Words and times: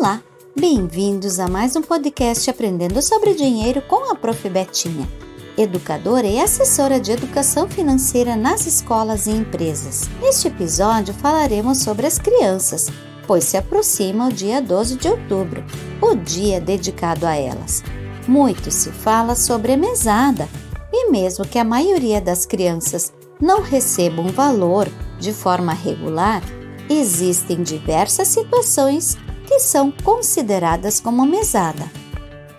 Olá, 0.00 0.22
bem-vindos 0.56 1.40
a 1.40 1.48
mais 1.48 1.74
um 1.74 1.82
podcast 1.82 2.48
Aprendendo 2.48 3.02
sobre 3.02 3.34
Dinheiro 3.34 3.82
com 3.82 4.08
a 4.08 4.14
Prof. 4.14 4.48
Betinha, 4.48 5.08
educadora 5.56 6.24
e 6.24 6.38
assessora 6.38 7.00
de 7.00 7.10
educação 7.10 7.68
financeira 7.68 8.36
nas 8.36 8.64
escolas 8.64 9.26
e 9.26 9.32
empresas. 9.32 10.08
Neste 10.22 10.46
episódio 10.46 11.12
falaremos 11.14 11.78
sobre 11.78 12.06
as 12.06 12.16
crianças, 12.16 12.92
pois 13.26 13.42
se 13.42 13.56
aproxima 13.56 14.28
o 14.28 14.32
dia 14.32 14.62
12 14.62 14.98
de 14.98 15.08
outubro, 15.08 15.64
o 16.00 16.14
dia 16.14 16.60
dedicado 16.60 17.26
a 17.26 17.34
elas. 17.34 17.82
Muito 18.28 18.70
se 18.70 18.92
fala 18.92 19.34
sobre 19.34 19.72
a 19.72 19.76
mesada, 19.76 20.48
e 20.92 21.10
mesmo 21.10 21.44
que 21.44 21.58
a 21.58 21.64
maioria 21.64 22.20
das 22.20 22.46
crianças 22.46 23.12
não 23.40 23.62
receba 23.62 24.22
um 24.22 24.28
valor 24.28 24.88
de 25.18 25.32
forma 25.32 25.72
regular, 25.72 26.40
existem 26.88 27.64
diversas 27.64 28.28
situações 28.28 29.18
que 29.48 29.58
são 29.60 29.90
consideradas 29.90 31.00
como 31.00 31.24
mesada. 31.24 31.90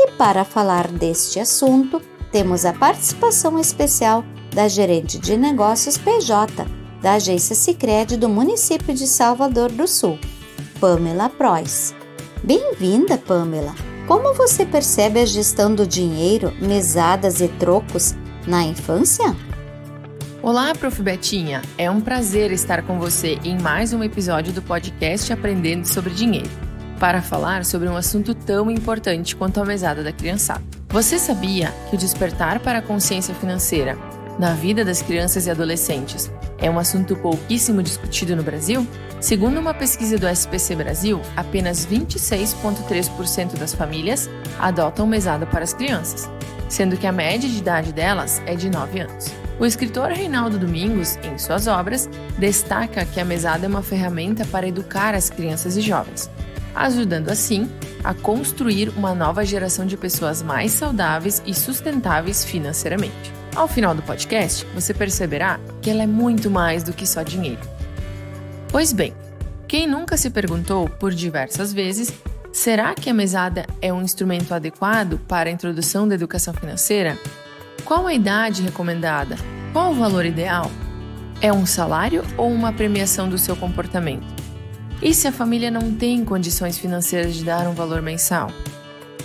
E 0.00 0.12
para 0.12 0.42
falar 0.42 0.88
deste 0.88 1.38
assunto, 1.38 2.00
temos 2.32 2.64
a 2.64 2.72
participação 2.72 3.58
especial 3.58 4.24
da 4.54 4.66
gerente 4.66 5.18
de 5.18 5.36
negócios 5.36 5.98
PJ 5.98 6.66
da 7.02 7.12
agência 7.12 7.54
Sicredi 7.54 8.16
do 8.16 8.28
município 8.28 8.94
de 8.94 9.06
Salvador 9.06 9.70
do 9.70 9.86
Sul, 9.86 10.18
Pamela 10.80 11.28
Prois. 11.28 11.94
Bem-vinda, 12.42 13.18
Pamela. 13.18 13.74
Como 14.06 14.32
você 14.32 14.64
percebe 14.64 15.20
a 15.20 15.26
gestão 15.26 15.74
do 15.74 15.86
dinheiro, 15.86 16.54
mesadas 16.58 17.42
e 17.42 17.48
trocos 17.48 18.14
na 18.46 18.64
infância? 18.64 19.36
Olá, 20.42 20.74
Prof. 20.74 21.02
Betinha. 21.02 21.60
É 21.76 21.90
um 21.90 22.00
prazer 22.00 22.50
estar 22.50 22.82
com 22.82 22.98
você 22.98 23.38
em 23.44 23.60
mais 23.60 23.92
um 23.92 24.02
episódio 24.02 24.54
do 24.54 24.62
podcast 24.62 25.30
Aprendendo 25.30 25.86
sobre 25.86 26.14
Dinheiro 26.14 26.67
para 26.98 27.22
falar 27.22 27.64
sobre 27.64 27.88
um 27.88 27.96
assunto 27.96 28.34
tão 28.34 28.70
importante 28.70 29.36
quanto 29.36 29.60
a 29.60 29.64
mesada 29.64 30.02
da 30.02 30.12
criançada. 30.12 30.62
Você 30.90 31.18
sabia 31.18 31.72
que 31.88 31.96
o 31.96 31.98
despertar 31.98 32.60
para 32.60 32.78
a 32.78 32.82
consciência 32.82 33.34
financeira 33.34 33.96
na 34.38 34.54
vida 34.54 34.84
das 34.84 35.02
crianças 35.02 35.46
e 35.46 35.50
adolescentes 35.50 36.30
é 36.58 36.70
um 36.70 36.78
assunto 36.78 37.16
pouquíssimo 37.16 37.82
discutido 37.82 38.34
no 38.34 38.42
Brasil? 38.42 38.86
Segundo 39.20 39.58
uma 39.58 39.74
pesquisa 39.74 40.16
do 40.16 40.28
SPC 40.28 40.76
Brasil, 40.76 41.20
apenas 41.36 41.86
26,3% 41.86 43.58
das 43.58 43.74
famílias 43.74 44.30
adotam 44.58 45.06
mesada 45.06 45.44
para 45.44 45.64
as 45.64 45.74
crianças, 45.74 46.30
sendo 46.68 46.96
que 46.96 47.06
a 47.06 47.12
média 47.12 47.48
de 47.48 47.58
idade 47.58 47.92
delas 47.92 48.40
é 48.46 48.54
de 48.54 48.70
9 48.70 49.00
anos. 49.00 49.26
O 49.58 49.66
escritor 49.66 50.12
Reinaldo 50.12 50.56
Domingos, 50.56 51.16
em 51.24 51.36
suas 51.36 51.66
obras, 51.66 52.08
destaca 52.38 53.04
que 53.04 53.20
a 53.20 53.24
mesada 53.24 53.66
é 53.66 53.68
uma 53.68 53.82
ferramenta 53.82 54.44
para 54.46 54.68
educar 54.68 55.16
as 55.16 55.28
crianças 55.28 55.76
e 55.76 55.80
jovens, 55.80 56.30
ajudando 56.84 57.28
assim 57.28 57.68
a 58.04 58.14
construir 58.14 58.90
uma 58.90 59.14
nova 59.14 59.44
geração 59.44 59.84
de 59.86 59.96
pessoas 59.96 60.42
mais 60.42 60.72
saudáveis 60.72 61.42
e 61.46 61.54
sustentáveis 61.54 62.44
financeiramente. 62.44 63.32
Ao 63.54 63.66
final 63.66 63.94
do 63.94 64.02
podcast, 64.02 64.66
você 64.74 64.94
perceberá 64.94 65.58
que 65.82 65.90
ela 65.90 66.02
é 66.02 66.06
muito 66.06 66.50
mais 66.50 66.82
do 66.82 66.92
que 66.92 67.06
só 67.06 67.22
dinheiro. 67.22 67.60
Pois 68.68 68.92
bem, 68.92 69.14
quem 69.66 69.86
nunca 69.86 70.16
se 70.16 70.30
perguntou 70.30 70.88
por 70.88 71.12
diversas 71.12 71.72
vezes 71.72 72.12
será 72.52 72.94
que 72.94 73.10
a 73.10 73.14
mesada 73.14 73.66
é 73.82 73.92
um 73.92 74.02
instrumento 74.02 74.54
adequado 74.54 75.18
para 75.26 75.48
a 75.48 75.52
introdução 75.52 76.06
da 76.06 76.14
educação 76.14 76.54
financeira? 76.54 77.18
Qual 77.84 78.06
a 78.06 78.14
idade 78.14 78.62
recomendada? 78.62 79.36
Qual 79.72 79.90
o 79.92 79.94
valor 79.94 80.24
ideal? 80.24 80.70
É 81.40 81.52
um 81.52 81.66
salário 81.66 82.24
ou 82.36 82.50
uma 82.50 82.72
premiação 82.72 83.28
do 83.28 83.38
seu 83.38 83.56
comportamento? 83.56 84.37
E 85.00 85.14
se 85.14 85.28
a 85.28 85.32
família 85.32 85.70
não 85.70 85.94
tem 85.94 86.24
condições 86.24 86.76
financeiras 86.76 87.36
de 87.36 87.44
dar 87.44 87.68
um 87.68 87.72
valor 87.72 88.02
mensal? 88.02 88.50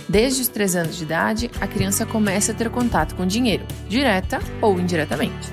Desde 0.08 0.42
os 0.42 0.48
3 0.48 0.76
anos 0.76 0.96
de 0.96 1.02
idade, 1.02 1.50
a 1.60 1.66
criança 1.66 2.06
começa 2.06 2.52
a 2.52 2.54
ter 2.54 2.70
contato 2.70 3.16
com 3.16 3.26
dinheiro, 3.26 3.66
direta 3.88 4.38
ou 4.62 4.78
indiretamente. 4.78 5.52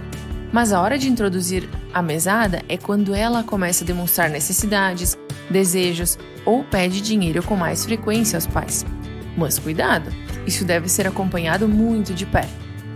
Mas 0.51 0.71
a 0.71 0.79
hora 0.79 0.99
de 0.99 1.09
introduzir 1.09 1.67
a 1.91 2.03
mesada 2.03 2.61
é 2.69 2.77
quando 2.77 3.15
ela 3.15 3.43
começa 3.43 3.83
a 3.83 3.87
demonstrar 3.87 4.29
necessidades, 4.29 5.17
desejos 5.49 6.19
ou 6.45 6.63
pede 6.63 7.01
dinheiro 7.01 7.41
com 7.41 7.55
mais 7.55 7.83
frequência 7.83 8.37
aos 8.37 8.45
pais. 8.45 8.85
Mas 9.35 9.57
cuidado, 9.57 10.11
isso 10.45 10.63
deve 10.63 10.87
ser 10.87 11.07
acompanhado 11.07 11.67
muito 11.67 12.13
de 12.13 12.27
perto, 12.27 12.53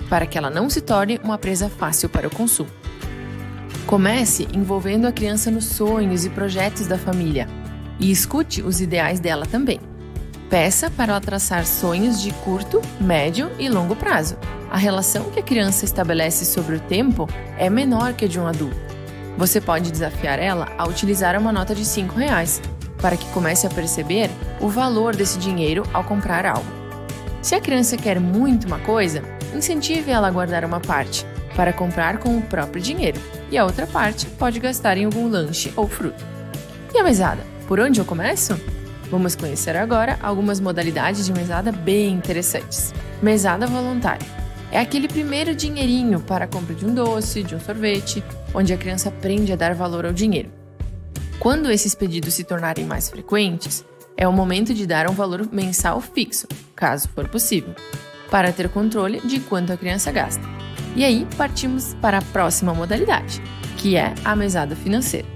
para 0.10 0.28
que 0.28 0.38
ela 0.38 0.52
não 0.52 0.70
se 0.70 0.80
torne 0.80 1.20
uma 1.24 1.40
presa 1.40 1.70
fácil 1.70 2.08
para 2.08 2.28
o 2.28 2.36
consumo. 2.36 2.70
Comece 3.86 4.48
envolvendo 4.52 5.06
a 5.06 5.12
criança 5.12 5.52
nos 5.52 5.66
sonhos 5.66 6.26
e 6.26 6.30
projetos 6.32 6.88
da 6.88 6.98
família 6.98 7.48
e 8.00 8.10
escute 8.10 8.64
os 8.64 8.82
ideais 8.82 9.20
dela 9.20 9.46
também. 9.46 9.80
Peça 10.50 10.90
para 10.90 11.14
ela 11.14 11.22
traçar 11.22 11.68
sonhos 11.68 12.20
de 12.20 12.32
curto, 12.34 12.82
médio 13.00 13.52
e 13.60 13.70
longo 13.70 13.96
prazo. 13.96 14.38
A 14.72 14.78
relação 14.78 15.30
que 15.30 15.40
a 15.40 15.44
criança 15.44 15.86
estabelece 15.86 16.46
sobre 16.46 16.78
o 16.78 16.80
tempo 16.80 17.30
é 17.60 17.70
menor 17.70 18.14
que 18.14 18.26
a 18.26 18.28
de 18.28 18.40
um 18.40 18.48
adulto. 18.48 18.76
Você 19.38 19.62
pode 19.62 19.92
desafiar 19.92 20.40
ela 20.40 20.68
a 20.80 20.88
utilizar 20.88 21.40
uma 21.40 21.52
nota 21.52 21.76
de 21.76 21.84
R$ 21.84 22.08
reais 22.16 22.62
para 23.00 23.16
que 23.16 23.30
comece 23.34 23.68
a 23.68 23.70
perceber 23.70 24.32
o 24.60 24.68
valor 24.68 25.16
desse 25.16 25.38
dinheiro 25.38 25.84
ao 25.94 26.04
comprar 26.04 26.44
algo. 26.46 26.66
Se 27.40 27.54
a 27.54 27.62
criança 27.62 27.98
quer 27.98 28.20
muito 28.20 28.66
uma 28.66 28.80
coisa, 28.80 29.22
incentive 29.54 30.10
ela 30.10 30.28
a 30.28 30.32
guardar 30.32 30.66
uma 30.66 30.80
parte 30.80 31.24
para 31.56 31.74
comprar 31.74 32.20
com 32.20 32.38
o 32.38 32.42
próprio 32.42 32.82
dinheiro 32.82 33.20
e 33.50 33.58
a 33.58 33.66
outra 33.66 33.88
parte 33.88 34.26
pode 34.26 34.60
gastar 34.60 34.98
em 34.98 35.06
algum 35.06 35.28
lanche 35.30 35.72
ou 35.76 35.88
fruta. 35.88 36.24
E 36.94 36.98
a 36.98 37.04
mesada? 37.04 37.42
Por 37.68 37.80
onde 37.80 38.00
eu 38.00 38.06
começo? 38.06 38.60
Vamos 39.10 39.36
conhecer 39.36 39.76
agora 39.76 40.18
algumas 40.22 40.60
modalidades 40.60 41.26
de 41.26 41.34
mesada 41.34 41.72
bem 41.72 42.14
interessantes. 42.14 42.94
Mesada 43.22 43.68
voluntária. 43.68 44.28
É 44.72 44.80
aquele 44.80 45.08
primeiro 45.08 45.56
dinheirinho 45.56 46.20
para 46.20 46.46
a 46.46 46.48
compra 46.48 46.76
de 46.76 46.86
um 46.86 46.94
doce, 46.94 47.44
de 47.44 47.56
um 47.56 47.60
sorvete, 47.60 48.24
onde 48.54 48.74
a 48.74 48.78
criança 48.78 49.10
aprende 49.10 49.54
a 49.54 49.56
dar 49.56 49.74
valor 49.74 50.06
ao 50.06 50.14
dinheiro. 50.14 50.50
Quando 51.40 51.72
esses 51.72 51.94
pedidos 51.94 52.34
se 52.34 52.44
tornarem 52.44 52.86
mais 52.86 53.10
frequentes, 53.10 53.86
é 54.18 54.28
o 54.28 54.34
momento 54.34 54.74
de 54.74 54.88
dar 54.88 55.10
um 55.10 55.14
valor 55.14 55.48
mensal 55.52 56.02
fixo, 56.02 56.48
caso 56.76 57.08
for 57.10 57.28
possível, 57.28 57.76
para 58.32 58.52
ter 58.52 58.70
controle 58.70 59.22
de 59.22 59.40
quanto 59.40 59.72
a 59.72 59.78
criança 59.78 60.12
gasta. 60.12 60.55
E 60.96 61.04
aí 61.04 61.28
partimos 61.38 61.96
para 62.02 62.20
a 62.20 62.22
próxima 62.22 62.74
modalidade, 62.74 63.42
que 63.78 63.98
é 63.98 64.14
a 64.24 64.36
mesada 64.36 64.76
financeira. 64.76 65.28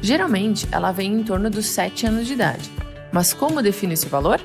Geralmente 0.00 0.68
ela 0.70 0.92
vem 0.92 1.12
em 1.12 1.24
torno 1.24 1.50
dos 1.50 1.66
7 1.66 2.06
anos 2.06 2.26
de 2.26 2.34
idade. 2.34 2.70
Mas 3.12 3.34
como 3.34 3.60
define 3.60 3.94
esse 3.94 4.06
valor? 4.06 4.40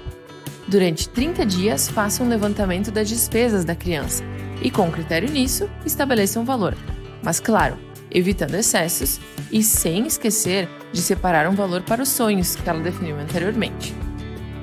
Durante 0.67 1.07
30 1.09 1.45
dias, 1.45 1.87
faça 1.87 2.23
um 2.23 2.27
levantamento 2.27 2.89
das 2.89 3.07
despesas 3.07 3.63
da 3.63 3.75
criança 3.75 4.23
e, 4.61 4.71
com 4.71 4.91
critério 4.91 5.29
nisso, 5.29 5.69
estabeleça 5.85 6.39
um 6.39 6.43
valor. 6.43 6.75
Mas, 7.21 7.39
claro, 7.39 7.77
evitando 8.09 8.55
excessos 8.55 9.19
e 9.51 9.61
sem 9.61 10.07
esquecer 10.07 10.67
de 10.91 11.01
separar 11.01 11.47
um 11.47 11.53
valor 11.53 11.83
para 11.83 12.01
os 12.01 12.09
sonhos 12.09 12.55
que 12.55 12.67
ela 12.67 12.79
definiu 12.79 13.17
anteriormente. 13.19 13.93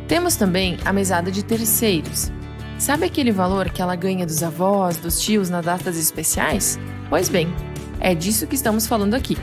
Temos 0.08 0.34
também 0.34 0.76
a 0.84 0.92
mesada 0.92 1.30
de 1.30 1.44
terceiros, 1.44 2.32
Sabe 2.82 3.06
aquele 3.06 3.30
valor 3.30 3.70
que 3.70 3.80
ela 3.80 3.94
ganha 3.94 4.26
dos 4.26 4.42
avós, 4.42 4.96
dos 4.96 5.20
tios 5.20 5.48
nas 5.48 5.64
datas 5.64 5.96
especiais? 5.96 6.80
Pois 7.08 7.28
bem, 7.28 7.46
é 8.00 8.12
disso 8.12 8.44
que 8.44 8.56
estamos 8.56 8.88
falando 8.88 9.14
aqui. 9.14 9.38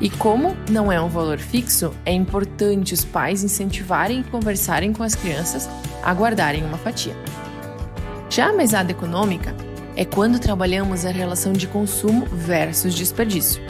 E 0.00 0.08
como 0.08 0.56
não 0.70 0.90
é 0.90 0.98
um 0.98 1.10
valor 1.10 1.38
fixo, 1.38 1.92
é 2.06 2.14
importante 2.14 2.94
os 2.94 3.04
pais 3.04 3.44
incentivarem 3.44 4.20
e 4.20 4.24
conversarem 4.24 4.94
com 4.94 5.02
as 5.02 5.14
crianças 5.14 5.68
a 6.02 6.14
guardarem 6.14 6.64
uma 6.64 6.78
fatia. 6.78 7.14
Já 8.30 8.48
a 8.48 8.54
mesada 8.54 8.90
econômica 8.90 9.54
é 9.94 10.06
quando 10.06 10.38
trabalhamos 10.38 11.04
a 11.04 11.10
relação 11.10 11.52
de 11.52 11.66
consumo 11.66 12.24
versus 12.24 12.94
desperdício, 12.94 13.62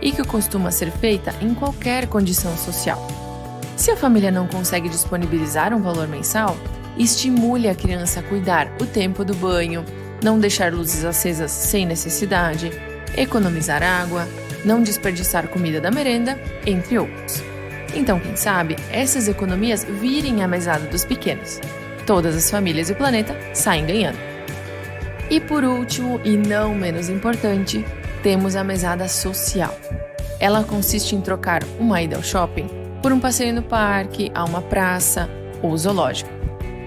e 0.00 0.12
que 0.12 0.24
costuma 0.24 0.70
ser 0.70 0.90
feita 0.92 1.34
em 1.42 1.52
qualquer 1.52 2.06
condição 2.06 2.56
social. 2.56 3.06
Se 3.76 3.90
a 3.90 3.98
família 3.98 4.30
não 4.30 4.46
consegue 4.46 4.88
disponibilizar 4.88 5.74
um 5.74 5.82
valor 5.82 6.08
mensal, 6.08 6.56
Estimule 6.96 7.68
a 7.68 7.74
criança 7.74 8.20
a 8.20 8.22
cuidar 8.22 8.70
o 8.80 8.86
tempo 8.86 9.24
do 9.24 9.34
banho, 9.34 9.84
não 10.22 10.38
deixar 10.38 10.72
luzes 10.72 11.04
acesas 11.04 11.50
sem 11.50 11.86
necessidade, 11.86 12.70
economizar 13.16 13.82
água, 13.82 14.28
não 14.64 14.82
desperdiçar 14.82 15.48
comida 15.48 15.80
da 15.80 15.90
merenda, 15.90 16.38
entre 16.66 16.98
outros. 16.98 17.42
Então, 17.94 18.18
quem 18.18 18.36
sabe, 18.36 18.76
essas 18.90 19.28
economias 19.28 19.84
virem 19.84 20.42
a 20.42 20.48
mesada 20.48 20.86
dos 20.86 21.04
pequenos. 21.04 21.60
Todas 22.06 22.36
as 22.36 22.50
famílias 22.50 22.88
e 22.88 22.92
o 22.92 22.96
planeta 22.96 23.36
saem 23.54 23.86
ganhando. 23.86 24.18
E 25.30 25.40
por 25.40 25.64
último, 25.64 26.20
e 26.24 26.36
não 26.36 26.74
menos 26.74 27.08
importante, 27.08 27.84
temos 28.22 28.56
a 28.56 28.64
mesada 28.64 29.08
social. 29.08 29.76
Ela 30.38 30.64
consiste 30.64 31.14
em 31.14 31.20
trocar 31.20 31.62
uma 31.78 32.02
ida 32.02 32.16
ao 32.16 32.22
shopping 32.22 32.68
por 33.02 33.12
um 33.12 33.20
passeio 33.20 33.54
no 33.54 33.62
parque, 33.62 34.30
a 34.34 34.44
uma 34.44 34.62
praça 34.62 35.28
ou 35.62 35.76
zoológico. 35.76 36.41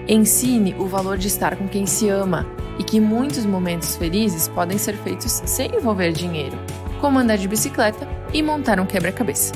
Ensine 0.08 0.76
o 0.78 0.86
valor 0.86 1.18
de 1.18 1.28
estar 1.28 1.56
com 1.56 1.68
quem 1.68 1.88
se 1.88 2.10
ama 2.10 2.46
e 2.78 2.84
que 2.84 3.00
muitos 3.00 3.46
momentos 3.46 3.96
felizes 3.96 4.48
podem 4.48 4.78
ser 4.78 4.96
feitos 4.98 5.42
sem 5.46 5.76
envolver 5.76 6.12
dinheiro, 6.12 6.58
como 7.02 7.18
andar 7.18 7.38
de 7.38 7.48
bicicleta 7.48 8.08
e 8.32 8.44
montar 8.44 8.80
um 8.80 8.86
quebra-cabeça. 8.86 9.54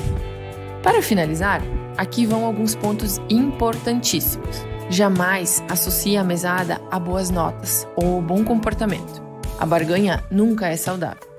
Para 0.82 1.02
finalizar, 1.02 1.62
aqui 1.96 2.26
vão 2.26 2.44
alguns 2.44 2.74
pontos 2.74 3.20
importantíssimos. 3.28 4.64
Jamais 4.88 5.62
associe 5.68 6.16
a 6.16 6.24
mesada 6.24 6.80
a 6.90 6.98
boas 6.98 7.30
notas 7.30 7.86
ou 7.94 8.20
bom 8.20 8.44
comportamento. 8.44 9.22
A 9.58 9.64
barganha 9.64 10.24
nunca 10.32 10.66
é 10.66 10.76
saudável. 10.76 11.30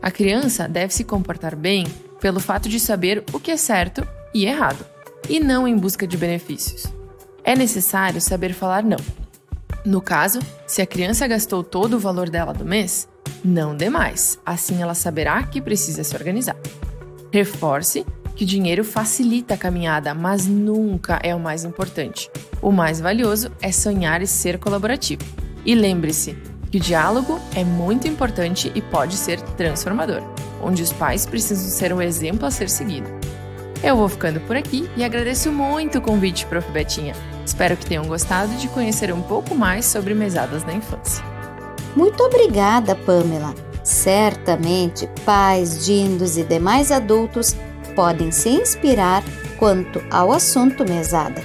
A 0.00 0.10
criança 0.10 0.66
deve 0.66 0.94
se 0.94 1.04
comportar 1.04 1.54
bem 1.54 1.86
pelo 2.18 2.40
fato 2.40 2.68
de 2.68 2.80
saber 2.80 3.24
o 3.30 3.38
que 3.38 3.50
é 3.50 3.56
certo 3.58 4.06
e 4.32 4.46
errado, 4.46 4.86
e 5.28 5.38
não 5.38 5.68
em 5.68 5.76
busca 5.76 6.06
de 6.06 6.16
benefícios. 6.16 6.84
É 7.44 7.54
necessário 7.54 8.22
saber 8.22 8.54
falar 8.54 8.82
não. 8.82 8.96
No 9.84 10.00
caso, 10.00 10.40
se 10.66 10.80
a 10.80 10.86
criança 10.86 11.26
gastou 11.26 11.62
todo 11.62 11.94
o 11.94 12.00
valor 12.00 12.30
dela 12.30 12.54
do 12.54 12.64
mês, 12.64 13.06
não 13.44 13.76
dê 13.76 13.90
mais, 13.90 14.38
assim 14.46 14.80
ela 14.80 14.94
saberá 14.94 15.42
que 15.42 15.60
precisa 15.60 16.02
se 16.02 16.16
organizar. 16.16 16.56
Reforce 17.30 18.06
que 18.34 18.44
o 18.44 18.46
dinheiro 18.46 18.82
facilita 18.82 19.54
a 19.54 19.58
caminhada, 19.58 20.14
mas 20.14 20.46
nunca 20.46 21.20
é 21.22 21.34
o 21.34 21.38
mais 21.38 21.64
importante. 21.64 22.30
O 22.62 22.72
mais 22.72 22.98
valioso 22.98 23.52
é 23.60 23.70
sonhar 23.70 24.22
e 24.22 24.26
ser 24.26 24.58
colaborativo. 24.58 25.22
E 25.66 25.74
lembre-se 25.74 26.36
que 26.70 26.78
o 26.78 26.80
diálogo 26.80 27.38
é 27.54 27.62
muito 27.62 28.08
importante 28.08 28.72
e 28.74 28.80
pode 28.80 29.16
ser 29.16 29.38
transformador, 29.40 30.22
onde 30.62 30.82
os 30.82 30.92
pais 30.94 31.26
precisam 31.26 31.68
ser 31.68 31.92
o 31.92 32.00
exemplo 32.00 32.46
a 32.46 32.50
ser 32.50 32.70
seguido. 32.70 33.08
Eu 33.82 33.96
vou 33.98 34.08
ficando 34.08 34.40
por 34.40 34.56
aqui 34.56 34.88
e 34.96 35.04
agradeço 35.04 35.52
muito 35.52 35.98
o 35.98 36.00
convite, 36.00 36.46
Prof. 36.46 36.66
Betinha. 36.72 37.14
Espero 37.44 37.76
que 37.76 37.86
tenham 37.86 38.06
gostado 38.06 38.54
de 38.56 38.68
conhecer 38.68 39.12
um 39.12 39.22
pouco 39.22 39.54
mais 39.54 39.84
sobre 39.84 40.14
mesadas 40.14 40.64
na 40.64 40.72
infância. 40.72 41.24
Muito 41.94 42.22
obrigada, 42.22 42.94
Pamela. 42.94 43.54
Certamente, 43.82 45.08
pais, 45.24 45.84
dindos 45.84 46.38
e 46.38 46.42
demais 46.42 46.90
adultos 46.90 47.54
podem 47.94 48.30
se 48.30 48.48
inspirar 48.48 49.22
quanto 49.58 50.02
ao 50.10 50.32
assunto 50.32 50.84
mesada, 50.84 51.42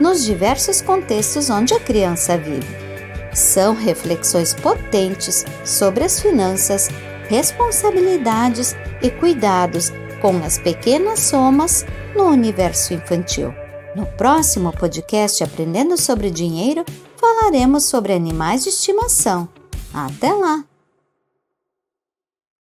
nos 0.00 0.24
diversos 0.24 0.80
contextos 0.80 1.50
onde 1.50 1.74
a 1.74 1.80
criança 1.80 2.36
vive. 2.36 2.84
São 3.32 3.74
reflexões 3.74 4.54
potentes 4.54 5.44
sobre 5.64 6.04
as 6.04 6.20
finanças, 6.20 6.88
responsabilidades 7.28 8.74
e 9.02 9.10
cuidados 9.10 9.92
com 10.20 10.36
as 10.38 10.56
pequenas 10.58 11.20
somas 11.20 11.84
no 12.16 12.24
universo 12.24 12.94
infantil. 12.94 13.54
No 13.94 14.06
próximo 14.06 14.72
podcast 14.72 15.44
Aprendendo 15.44 15.96
sobre 15.96 16.30
Dinheiro, 16.30 16.84
falaremos 17.16 17.84
sobre 17.84 18.12
animais 18.12 18.64
de 18.64 18.70
estimação. 18.70 19.48
Até 19.92 20.32
lá! 20.32 20.64